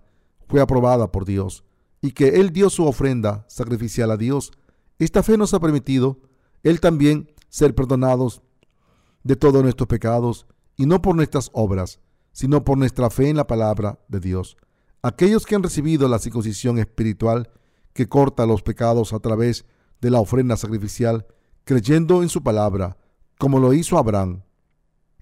fue 0.48 0.60
aprobada 0.60 1.10
por 1.10 1.24
Dios 1.24 1.64
y 2.00 2.12
que 2.12 2.40
él 2.40 2.52
dio 2.52 2.70
su 2.70 2.84
ofrenda 2.84 3.44
sacrificial 3.48 4.10
a 4.10 4.16
Dios. 4.16 4.52
Esta 4.98 5.22
fe 5.22 5.36
nos 5.36 5.54
ha 5.54 5.60
permitido, 5.60 6.20
él 6.62 6.80
también, 6.80 7.32
ser 7.48 7.74
perdonados 7.74 8.42
de 9.22 9.36
todos 9.36 9.62
nuestros 9.62 9.88
pecados 9.88 10.46
y 10.76 10.86
no 10.86 11.00
por 11.00 11.16
nuestras 11.16 11.50
obras, 11.52 12.00
sino 12.32 12.64
por 12.64 12.76
nuestra 12.78 13.10
fe 13.10 13.28
en 13.28 13.36
la 13.36 13.46
palabra 13.46 14.00
de 14.08 14.20
Dios. 14.20 14.56
Aquellos 15.02 15.46
que 15.46 15.54
han 15.54 15.62
recibido 15.62 16.08
la 16.08 16.18
circuncisión 16.18 16.78
espiritual 16.78 17.50
que 17.92 18.08
corta 18.08 18.44
los 18.44 18.62
pecados 18.62 19.12
a 19.12 19.20
través 19.20 19.64
de 20.00 20.10
la 20.10 20.20
ofrenda 20.20 20.56
sacrificial, 20.56 21.26
creyendo 21.64 22.22
en 22.22 22.28
su 22.28 22.42
palabra, 22.42 22.98
como 23.38 23.60
lo 23.60 23.72
hizo 23.72 23.96
Abraham. 23.96 24.42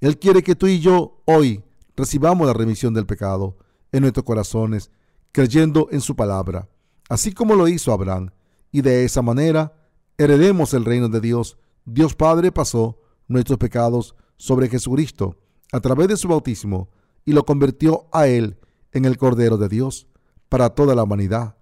Él 0.02 0.18
quiere 0.18 0.42
que 0.42 0.56
tú 0.56 0.66
y 0.66 0.80
yo 0.80 1.22
hoy 1.26 1.62
recibamos 1.96 2.44
la 2.44 2.52
remisión 2.52 2.92
del 2.92 3.06
pecado 3.06 3.56
en 3.92 4.00
nuestros 4.00 4.24
corazones, 4.24 4.90
creyendo 5.30 5.86
en 5.92 6.00
su 6.00 6.16
palabra, 6.16 6.68
así 7.08 7.32
como 7.32 7.54
lo 7.54 7.68
hizo 7.68 7.92
Abraham, 7.92 8.30
y 8.72 8.80
de 8.80 9.04
esa 9.04 9.22
manera 9.22 9.72
heredemos 10.18 10.74
el 10.74 10.84
reino 10.84 11.08
de 11.08 11.20
Dios. 11.20 11.56
Dios 11.84 12.16
Padre 12.16 12.50
pasó 12.50 12.98
nuestros 13.28 13.60
pecados 13.60 14.16
sobre 14.36 14.68
Jesucristo 14.68 15.36
a 15.70 15.78
través 15.78 16.08
de 16.08 16.16
su 16.16 16.26
bautismo 16.26 16.90
y 17.24 17.32
lo 17.32 17.44
convirtió 17.44 18.08
a 18.10 18.26
Él 18.26 18.58
en 18.90 19.04
el 19.04 19.16
Cordero 19.16 19.56
de 19.56 19.68
Dios 19.68 20.08
para 20.48 20.70
toda 20.70 20.96
la 20.96 21.04
humanidad. 21.04 21.54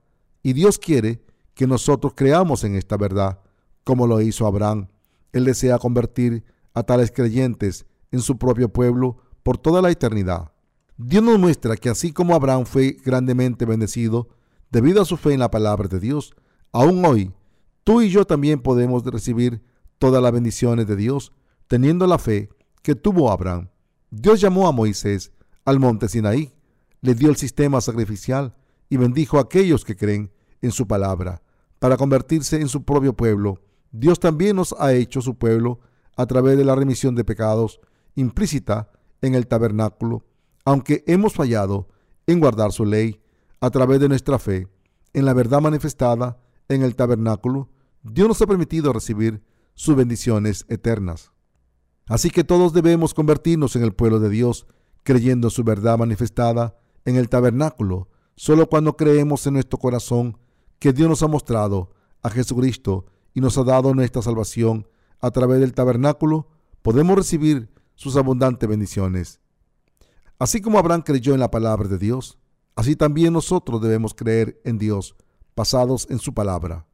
Y 0.42 0.54
Dios 0.54 0.78
quiere 0.78 1.22
que 1.52 1.66
nosotros 1.66 2.14
creamos 2.16 2.64
en 2.64 2.74
esta 2.74 2.96
verdad, 2.96 3.40
como 3.84 4.06
lo 4.06 4.22
hizo 4.22 4.46
Abraham. 4.46 4.88
Él 5.30 5.44
desea 5.44 5.78
convertir 5.78 6.42
a 6.72 6.84
tales 6.84 7.12
creyentes 7.12 7.84
en 8.10 8.20
su 8.20 8.38
propio 8.38 8.72
pueblo 8.72 9.18
por 9.42 9.58
toda 9.58 9.82
la 9.82 9.90
eternidad. 9.90 10.52
Dios 10.96 11.22
nos 11.22 11.38
muestra 11.38 11.76
que 11.76 11.88
así 11.88 12.12
como 12.12 12.34
Abraham 12.34 12.66
fue 12.66 12.96
grandemente 13.04 13.64
bendecido 13.64 14.28
debido 14.70 15.00
a 15.02 15.04
su 15.06 15.16
fe 15.16 15.32
en 15.32 15.40
la 15.40 15.50
palabra 15.50 15.88
de 15.88 15.98
Dios, 15.98 16.34
aún 16.72 17.04
hoy 17.04 17.32
tú 17.84 18.02
y 18.02 18.10
yo 18.10 18.26
también 18.26 18.60
podemos 18.60 19.04
recibir 19.04 19.62
todas 19.98 20.22
las 20.22 20.32
bendiciones 20.32 20.86
de 20.86 20.96
Dios 20.96 21.32
teniendo 21.68 22.06
la 22.06 22.18
fe 22.18 22.50
que 22.82 22.94
tuvo 22.94 23.30
Abraham. 23.30 23.68
Dios 24.10 24.40
llamó 24.40 24.68
a 24.68 24.72
Moisés 24.72 25.32
al 25.64 25.78
monte 25.78 26.08
Sinaí, 26.08 26.52
le 27.00 27.14
dio 27.14 27.30
el 27.30 27.36
sistema 27.36 27.80
sacrificial 27.80 28.54
y 28.88 28.96
bendijo 28.96 29.38
a 29.38 29.42
aquellos 29.42 29.84
que 29.84 29.96
creen 29.96 30.32
en 30.60 30.72
su 30.72 30.86
palabra 30.86 31.42
para 31.78 31.96
convertirse 31.96 32.60
en 32.60 32.68
su 32.68 32.84
propio 32.84 33.14
pueblo. 33.14 33.62
Dios 33.92 34.20
también 34.20 34.56
nos 34.56 34.74
ha 34.78 34.92
hecho 34.92 35.22
su 35.22 35.36
pueblo 35.36 35.80
a 36.16 36.26
través 36.26 36.58
de 36.58 36.64
la 36.64 36.74
remisión 36.74 37.14
de 37.14 37.24
pecados 37.24 37.80
implícita 38.14 38.90
en 39.22 39.34
el 39.34 39.46
tabernáculo, 39.46 40.24
aunque 40.64 41.04
hemos 41.06 41.34
fallado 41.34 41.88
en 42.26 42.40
guardar 42.40 42.72
su 42.72 42.84
ley 42.84 43.20
a 43.60 43.70
través 43.70 44.00
de 44.00 44.08
nuestra 44.08 44.38
fe 44.38 44.68
en 45.12 45.24
la 45.24 45.34
verdad 45.34 45.60
manifestada 45.60 46.38
en 46.68 46.82
el 46.82 46.94
tabernáculo, 46.94 47.68
Dios 48.02 48.28
nos 48.28 48.40
ha 48.42 48.46
permitido 48.46 48.92
recibir 48.92 49.42
sus 49.74 49.96
bendiciones 49.96 50.64
eternas. 50.68 51.32
Así 52.06 52.30
que 52.30 52.44
todos 52.44 52.72
debemos 52.72 53.14
convertirnos 53.14 53.76
en 53.76 53.82
el 53.82 53.92
pueblo 53.92 54.20
de 54.20 54.30
Dios, 54.30 54.66
creyendo 55.02 55.48
en 55.48 55.50
su 55.50 55.64
verdad 55.64 55.98
manifestada 55.98 56.76
en 57.04 57.16
el 57.16 57.28
tabernáculo. 57.28 58.08
Solo 58.36 58.68
cuando 58.68 58.96
creemos 58.96 59.46
en 59.46 59.54
nuestro 59.54 59.78
corazón 59.78 60.38
que 60.78 60.92
Dios 60.92 61.08
nos 61.08 61.22
ha 61.22 61.28
mostrado 61.28 61.90
a 62.22 62.30
Jesucristo 62.30 63.06
y 63.34 63.40
nos 63.40 63.58
ha 63.58 63.64
dado 63.64 63.94
nuestra 63.94 64.22
salvación 64.22 64.88
a 65.20 65.30
través 65.30 65.60
del 65.60 65.74
tabernáculo, 65.74 66.48
podemos 66.82 67.16
recibir 67.16 67.70
sus 68.00 68.16
abundantes 68.16 68.66
bendiciones. 68.66 69.40
Así 70.38 70.62
como 70.62 70.78
Abraham 70.78 71.02
creyó 71.02 71.34
en 71.34 71.40
la 71.40 71.50
palabra 71.50 71.86
de 71.86 71.98
Dios, 71.98 72.38
así 72.74 72.96
también 72.96 73.34
nosotros 73.34 73.82
debemos 73.82 74.14
creer 74.14 74.58
en 74.64 74.78
Dios, 74.78 75.14
basados 75.54 76.06
en 76.08 76.18
su 76.18 76.32
palabra. 76.32 76.86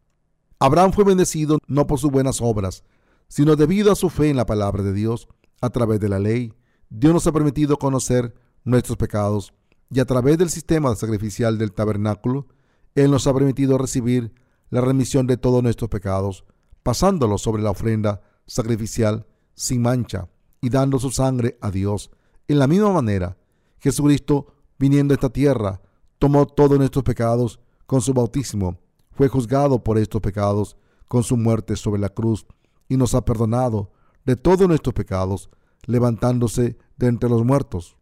Abraham 0.59 0.93
fue 0.93 1.05
bendecido 1.05 1.61
no 1.69 1.87
por 1.87 2.01
sus 2.01 2.11
buenas 2.11 2.41
obras, 2.41 2.83
sino 3.29 3.55
debido 3.55 3.93
a 3.93 3.95
su 3.95 4.11
fe 4.11 4.31
en 4.31 4.37
la 4.37 4.47
palabra 4.47 4.83
de 4.83 4.93
Dios, 4.93 5.29
a 5.61 5.71
través 5.71 6.01
de 6.01 6.09
la 6.09 6.19
ley, 6.19 6.53
Dios 6.91 7.15
nos 7.15 7.27
ha 7.29 7.33
permitido 7.33 7.77
conocer 7.77 8.35
nuestros 8.65 8.97
pecados 8.97 9.55
y 9.89 10.01
a 10.01 10.07
través 10.07 10.39
del 10.39 10.51
sistema 10.51 10.93
sacrificial 10.97 11.57
del 11.57 11.73
tabernáculo, 11.73 12.49
Él 12.97 13.13
nos 13.13 13.29
ha 13.29 13.33
permitido 13.33 13.79
recibir 13.79 14.35
la 14.71 14.81
remisión 14.81 15.29
de 15.29 15.37
todos 15.37 15.63
nuestros 15.63 15.89
pecados, 15.89 16.45
pasándolo 16.83 17.39
sobre 17.39 17.63
la 17.63 17.71
ofrenda 17.71 18.23
sacrificial 18.45 19.25
sin 19.55 19.83
mancha 19.83 20.29
y 20.67 20.69
dando 20.69 20.99
su 20.99 21.13
sangre 21.13 21.57
a 21.61 21.71
Dios. 21.71 22.11
En 22.49 22.59
la 22.59 22.67
misma 22.67 22.91
manera, 22.91 23.37
Jesucristo, 23.79 24.53
viniendo 24.81 25.15
a 25.15 25.17
esta 25.17 25.29
tierra, 25.29 25.81
tomó 26.19 26.45
todos 26.45 26.77
nuestros 26.77 27.05
pecados 27.05 27.61
con 27.87 28.01
su 28.01 28.13
bautismo, 28.13 28.81
fue 29.13 29.29
juzgado 29.29 29.85
por 29.85 29.97
estos 29.97 30.21
pecados 30.21 30.77
con 31.07 31.23
su 31.23 31.37
muerte 31.37 31.77
sobre 31.77 32.01
la 32.01 32.09
cruz 32.09 32.47
y 32.89 32.97
nos 32.97 33.15
ha 33.15 33.25
perdonado 33.25 33.93
de 34.25 34.35
todos 34.35 34.67
nuestros 34.67 34.93
pecados, 34.93 35.51
levantándose 35.85 36.77
de 36.97 37.07
entre 37.07 37.31
los 37.31 37.45
muertos. 37.45 37.97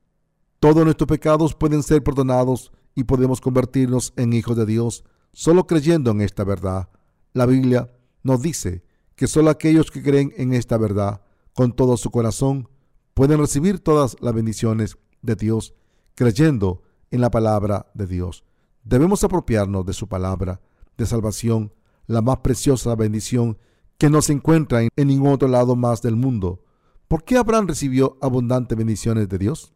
Todos 0.59 0.87
nuestros 0.87 1.07
pecados 1.07 1.55
pueden 1.55 1.83
ser 1.83 2.03
perdonados 2.03 2.73
y 2.95 3.05
podemos 3.05 3.43
convertirnos 3.43 4.15
en 4.17 4.33
hijos 4.33 4.57
de 4.57 4.65
Dios 4.65 5.05
solo 5.35 5.67
creyendo 5.67 6.13
en 6.13 6.23
esta 6.23 6.45
verdad. 6.45 6.89
la 7.35 7.45
Biblia 7.45 7.93
nos 8.23 8.41
dice 8.41 8.85
que 9.17 9.27
solo 9.27 9.51
aquellos 9.51 9.91
que 9.91 10.03
creen 10.03 10.33
en 10.39 10.55
esta 10.55 10.79
verdad 10.79 11.21
con 11.55 11.73
todo 11.73 11.97
su 11.97 12.11
corazón 12.11 12.69
pueden 13.15 13.39
recibir 13.39 13.79
todas 13.79 14.17
las 14.21 14.35
bendiciones 14.35 14.99
de 15.23 15.37
Dios 15.37 15.75
creyendo 16.15 16.83
en 17.11 17.21
la 17.21 17.31
palabra 17.31 17.91
de 17.95 18.07
Dios. 18.07 18.45
Debemos 18.83 19.25
apropiarnos 19.25 19.87
de 19.87 19.93
su 19.93 20.09
palabra 20.09 20.61
de 20.99 21.07
salvación, 21.07 21.73
la 22.07 22.21
más 22.21 22.39
preciosa 22.39 22.95
bendición 22.95 23.59
que 23.99 24.11
no 24.11 24.21
se 24.21 24.33
encuentra 24.33 24.83
en 24.83 25.09
ningún 25.09 25.33
otro 25.33 25.49
lado 25.49 25.77
más 25.77 26.03
del 26.03 26.17
mundo. 26.17 26.65
¿Por 27.09 27.25
qué 27.25 27.37
Abraham 27.37 27.69
recibió 27.69 28.19
abundantes 28.21 28.77
bendiciones 28.77 29.29
de 29.29 29.39
Dios? 29.39 29.73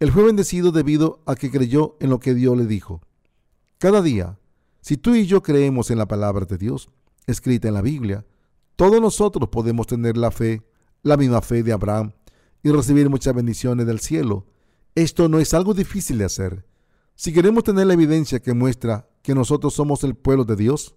Él 0.00 0.12
fue 0.12 0.24
bendecido 0.24 0.72
debido 0.72 1.20
a 1.26 1.34
que 1.34 1.50
creyó 1.50 1.96
en 2.00 2.10
lo 2.10 2.20
que 2.20 2.34
Dios 2.34 2.56
le 2.56 2.66
dijo. 2.66 3.02
Cada 3.78 4.00
día, 4.00 4.38
si 4.80 4.96
tú 4.96 5.14
y 5.14 5.26
yo 5.26 5.42
creemos 5.42 5.90
en 5.90 5.98
la 5.98 6.08
palabra 6.08 6.46
de 6.46 6.56
Dios, 6.56 6.90
escrita 7.26 7.68
en 7.68 7.74
la 7.74 7.82
Biblia, 7.82 8.24
todos 8.76 9.00
nosotros 9.00 9.48
podemos 9.48 9.86
tener 9.86 10.16
la 10.16 10.30
fe, 10.30 10.62
la 11.02 11.16
misma 11.16 11.40
fe 11.40 11.62
de 11.62 11.72
Abraham, 11.72 12.12
y 12.62 12.70
recibir 12.70 13.08
muchas 13.08 13.34
bendiciones 13.34 13.86
del 13.86 14.00
cielo. 14.00 14.46
Esto 14.94 15.28
no 15.28 15.38
es 15.38 15.54
algo 15.54 15.74
difícil 15.74 16.18
de 16.18 16.24
hacer. 16.24 16.66
Si 17.14 17.32
queremos 17.32 17.64
tener 17.64 17.86
la 17.86 17.94
evidencia 17.94 18.40
que 18.40 18.54
muestra 18.54 19.08
que 19.22 19.34
nosotros 19.34 19.74
somos 19.74 20.04
el 20.04 20.14
pueblo 20.14 20.44
de 20.44 20.56
Dios, 20.56 20.94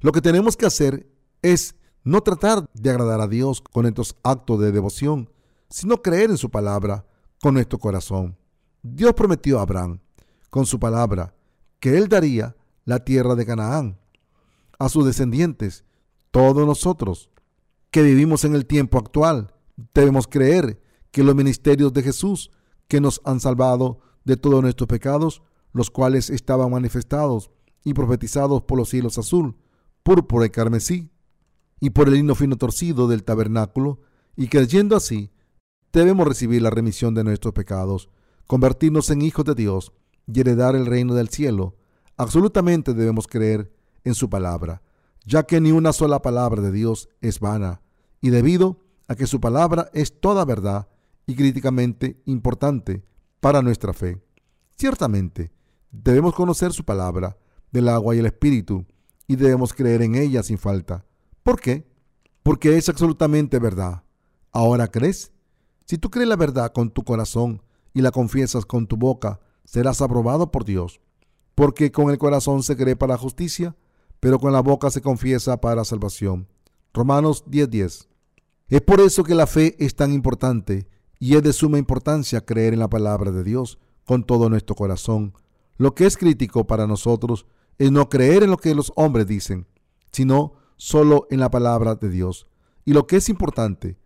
lo 0.00 0.12
que 0.12 0.20
tenemos 0.20 0.56
que 0.56 0.66
hacer 0.66 1.06
es 1.42 1.74
no 2.02 2.22
tratar 2.22 2.68
de 2.74 2.90
agradar 2.90 3.20
a 3.20 3.28
Dios 3.28 3.62
con 3.62 3.86
estos 3.86 4.16
actos 4.22 4.60
de 4.60 4.72
devoción, 4.72 5.30
sino 5.68 6.02
creer 6.02 6.30
en 6.30 6.38
su 6.38 6.50
palabra 6.50 7.06
con 7.40 7.54
nuestro 7.54 7.78
corazón. 7.78 8.36
Dios 8.82 9.14
prometió 9.14 9.58
a 9.58 9.62
Abraham, 9.62 10.00
con 10.50 10.66
su 10.66 10.78
palabra, 10.78 11.34
que 11.80 11.96
él 11.96 12.08
daría 12.08 12.56
la 12.84 13.04
tierra 13.04 13.34
de 13.34 13.46
Canaán 13.46 13.98
a 14.78 14.88
sus 14.88 15.06
descendientes. 15.06 15.84
Todos 16.30 16.66
nosotros 16.66 17.30
que 17.94 18.02
vivimos 18.02 18.44
en 18.44 18.56
el 18.56 18.66
tiempo 18.66 18.98
actual 18.98 19.54
debemos 19.94 20.26
creer 20.26 20.80
que 21.12 21.22
los 21.22 21.36
ministerios 21.36 21.92
de 21.92 22.02
Jesús 22.02 22.50
que 22.88 23.00
nos 23.00 23.20
han 23.24 23.38
salvado 23.38 24.00
de 24.24 24.36
todos 24.36 24.60
nuestros 24.62 24.88
pecados, 24.88 25.42
los 25.72 25.92
cuales 25.92 26.28
estaban 26.28 26.72
manifestados 26.72 27.52
y 27.84 27.94
profetizados 27.94 28.62
por 28.62 28.78
los 28.78 28.88
cielos 28.88 29.16
azul, 29.16 29.56
púrpura 30.02 30.44
y 30.44 30.50
carmesí, 30.50 31.12
y 31.78 31.90
por 31.90 32.08
el 32.08 32.16
himno 32.16 32.34
fino 32.34 32.56
torcido 32.56 33.06
del 33.06 33.22
tabernáculo, 33.22 34.00
y 34.34 34.48
creyendo 34.48 34.96
así, 34.96 35.30
debemos 35.92 36.26
recibir 36.26 36.62
la 36.62 36.70
remisión 36.70 37.14
de 37.14 37.22
nuestros 37.22 37.54
pecados, 37.54 38.10
convertirnos 38.48 39.08
en 39.10 39.22
hijos 39.22 39.44
de 39.44 39.54
Dios 39.54 39.92
y 40.26 40.40
heredar 40.40 40.74
el 40.74 40.86
reino 40.86 41.14
del 41.14 41.28
cielo. 41.28 41.76
Absolutamente 42.16 42.92
debemos 42.92 43.28
creer 43.28 43.72
en 44.02 44.16
su 44.16 44.28
palabra, 44.28 44.82
ya 45.24 45.44
que 45.44 45.60
ni 45.60 45.70
una 45.70 45.92
sola 45.92 46.20
palabra 46.22 46.60
de 46.60 46.72
Dios 46.72 47.08
es 47.20 47.38
vana, 47.38 47.82
y 48.24 48.30
debido 48.30 48.78
a 49.06 49.16
que 49.16 49.26
su 49.26 49.38
palabra 49.38 49.90
es 49.92 50.18
toda 50.18 50.46
verdad 50.46 50.88
y 51.26 51.34
críticamente 51.34 52.22
importante 52.24 53.04
para 53.38 53.60
nuestra 53.60 53.92
fe. 53.92 54.24
Ciertamente, 54.78 55.52
debemos 55.90 56.34
conocer 56.34 56.72
su 56.72 56.86
palabra 56.86 57.36
del 57.70 57.86
agua 57.90 58.16
y 58.16 58.20
el 58.20 58.24
espíritu, 58.24 58.86
y 59.28 59.36
debemos 59.36 59.74
creer 59.74 60.00
en 60.00 60.14
ella 60.14 60.42
sin 60.42 60.56
falta. 60.56 61.04
¿Por 61.42 61.60
qué? 61.60 61.86
Porque 62.42 62.78
es 62.78 62.88
absolutamente 62.88 63.58
verdad. 63.58 64.04
¿Ahora 64.52 64.88
crees? 64.88 65.30
Si 65.84 65.98
tú 65.98 66.08
crees 66.08 66.26
la 66.26 66.36
verdad 66.36 66.72
con 66.72 66.88
tu 66.88 67.04
corazón 67.04 67.60
y 67.92 68.00
la 68.00 68.10
confiesas 68.10 68.64
con 68.64 68.86
tu 68.86 68.96
boca, 68.96 69.38
serás 69.66 70.00
aprobado 70.00 70.50
por 70.50 70.64
Dios. 70.64 71.02
Porque 71.54 71.92
con 71.92 72.08
el 72.08 72.16
corazón 72.16 72.62
se 72.62 72.74
cree 72.74 72.96
para 72.96 73.18
justicia, 73.18 73.76
pero 74.18 74.38
con 74.38 74.54
la 74.54 74.60
boca 74.60 74.88
se 74.88 75.02
confiesa 75.02 75.60
para 75.60 75.84
salvación. 75.84 76.48
Romanos 76.94 77.44
10:10. 77.46 78.08
Es 78.68 78.80
por 78.80 79.00
eso 79.00 79.24
que 79.24 79.34
la 79.34 79.46
fe 79.46 79.76
es 79.78 79.94
tan 79.94 80.12
importante 80.12 80.88
y 81.18 81.36
es 81.36 81.42
de 81.42 81.52
suma 81.52 81.78
importancia 81.78 82.44
creer 82.44 82.72
en 82.72 82.78
la 82.78 82.88
palabra 82.88 83.30
de 83.30 83.44
Dios 83.44 83.78
con 84.06 84.24
todo 84.24 84.48
nuestro 84.48 84.74
corazón. 84.74 85.34
Lo 85.76 85.94
que 85.94 86.06
es 86.06 86.16
crítico 86.16 86.66
para 86.66 86.86
nosotros 86.86 87.46
es 87.78 87.90
no 87.90 88.08
creer 88.08 88.42
en 88.42 88.50
lo 88.50 88.56
que 88.56 88.74
los 88.74 88.92
hombres 88.96 89.26
dicen, 89.26 89.66
sino 90.12 90.54
solo 90.76 91.26
en 91.30 91.40
la 91.40 91.50
palabra 91.50 91.94
de 91.94 92.08
Dios. 92.08 92.46
Y 92.86 92.94
lo 92.94 93.06
que 93.06 93.16
es 93.16 93.28
importante 93.28 93.98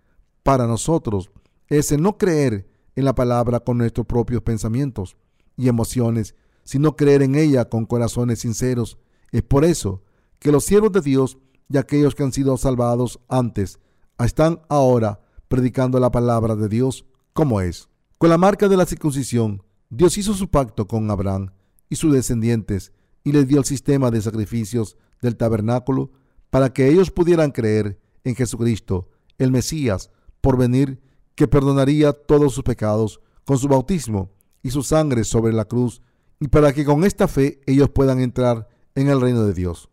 para 0.43 0.67
nosotros 0.67 1.31
es 1.69 1.93
el 1.93 2.03
no 2.03 2.19
creer 2.19 2.69
en 2.97 3.05
la 3.05 3.15
palabra 3.15 3.61
con 3.61 3.79
nuestros 3.79 4.07
propios 4.07 4.43
pensamientos 4.43 5.17
y 5.57 5.69
emociones, 5.69 6.35
sino 6.65 6.97
creer 6.97 7.23
en 7.23 7.37
ella 7.37 7.69
con 7.69 7.87
corazones 7.87 8.41
sinceros. 8.41 8.99
Es 9.31 9.43
por 9.43 9.65
eso 9.65 10.03
que 10.41 10.51
los 10.51 10.65
siervos 10.65 10.93
de 10.93 11.01
Dios 11.01 11.39
y 11.69 11.77
aquellos 11.77 12.15
que 12.15 12.25
han 12.25 12.33
sido 12.33 12.57
salvados 12.57 13.21
antes 13.29 13.79
están 14.27 14.61
ahora 14.69 15.21
predicando 15.49 16.01
la 16.01 16.11
palabra 16.11 16.57
de 16.57 16.69
Dios 16.69 17.07
como 17.33 17.61
es. 17.61 17.89
Con 18.19 18.31
la 18.31 18.39
marca 18.39 18.69
de 18.69 18.77
la 18.77 18.87
circuncisión, 18.87 19.63
Dios 19.91 20.19
hizo 20.19 20.35
su 20.35 20.51
pacto 20.51 20.87
con 20.89 21.11
Abraham 21.11 21.53
y 21.89 21.97
sus 21.97 22.13
descendientes 22.13 22.93
y 23.25 23.33
les 23.33 23.47
dio 23.47 23.59
el 23.59 23.65
sistema 23.65 24.11
de 24.11 24.21
sacrificios 24.21 24.97
del 25.23 25.37
tabernáculo 25.37 26.11
para 26.51 26.73
que 26.73 26.89
ellos 26.89 27.11
pudieran 27.11 27.51
creer 27.51 28.01
en 28.25 28.35
Jesucristo, 28.35 29.09
el 29.39 29.53
Mesías, 29.53 30.11
por 30.41 30.57
venir, 30.57 31.01
que 31.35 31.47
perdonaría 31.49 32.13
todos 32.13 32.55
sus 32.55 32.65
pecados 32.65 33.21
con 33.45 33.59
su 33.59 33.69
bautismo 33.69 34.33
y 34.63 34.71
su 34.71 34.83
sangre 34.83 35.25
sobre 35.25 35.53
la 35.53 35.67
cruz, 35.67 36.03
y 36.41 36.49
para 36.49 36.73
que 36.73 36.85
con 36.85 37.05
esta 37.05 37.29
fe 37.29 37.61
ellos 37.67 37.91
puedan 37.91 38.21
entrar 38.21 38.69
en 38.95 39.09
el 39.09 39.21
reino 39.21 39.45
de 39.45 39.55
Dios. 39.55 39.89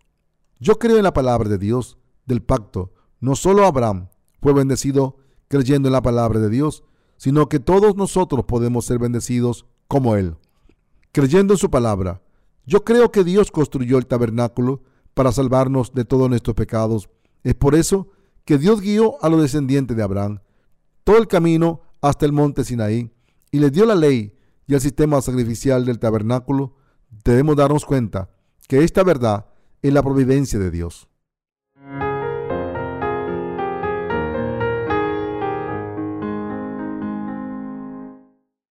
Yo 0.60 0.80
creo 0.80 0.98
en 0.98 1.04
la 1.04 1.14
palabra 1.14 1.50
de 1.50 1.58
Dios, 1.58 1.98
del 2.26 2.42
pacto. 2.42 2.94
No 3.20 3.36
solo 3.36 3.66
Abraham 3.66 4.10
fue 4.46 4.54
bendecido 4.54 5.18
creyendo 5.48 5.88
en 5.88 5.94
la 5.94 6.04
palabra 6.04 6.40
de 6.40 6.52
Dios, 6.52 6.84
sino 7.18 7.50
que 7.50 7.60
todos 7.60 7.96
nosotros 7.96 8.46
podemos 8.46 8.86
ser 8.86 9.00
bendecidos 9.00 9.66
como 9.88 10.16
Él, 10.18 10.36
creyendo 11.12 11.56
en 11.56 11.58
su 11.58 11.72
palabra. 11.72 12.22
Yo 12.64 12.84
creo 12.84 13.12
que 13.12 13.24
Dios 13.24 13.50
construyó 13.50 13.98
el 13.98 14.06
tabernáculo 14.06 14.84
para 15.16 15.32
salvarnos 15.32 15.96
de 15.96 16.06
todos 16.06 16.30
nuestros 16.30 16.56
pecados. 16.56 17.10
Es 17.44 17.56
por 17.56 17.74
eso 17.74 18.10
que 18.44 18.60
Dios 18.60 18.82
guió 18.82 19.16
a 19.24 19.30
los 19.30 19.42
descendientes 19.42 19.98
de 19.98 20.04
Abraham 20.04 20.42
todo 21.04 21.18
el 21.18 21.28
camino 21.28 21.82
hasta 22.00 22.28
el 22.28 22.32
monte 22.32 22.64
Sinaí 22.64 23.12
y 23.50 23.58
les 23.58 23.72
dio 23.72 23.88
la 23.88 23.96
ley 23.96 24.38
y 24.68 24.76
el 24.76 24.80
sistema 24.80 25.24
sacrificial 25.24 25.86
del 25.86 25.98
tabernáculo. 25.98 26.76
Debemos 27.24 27.56
darnos 27.56 27.84
cuenta 27.84 28.30
que 28.68 28.84
esta 28.84 29.04
verdad 29.04 29.48
es 29.82 29.92
la 29.92 30.04
providencia 30.04 30.60
de 30.60 30.70
Dios. 30.70 31.08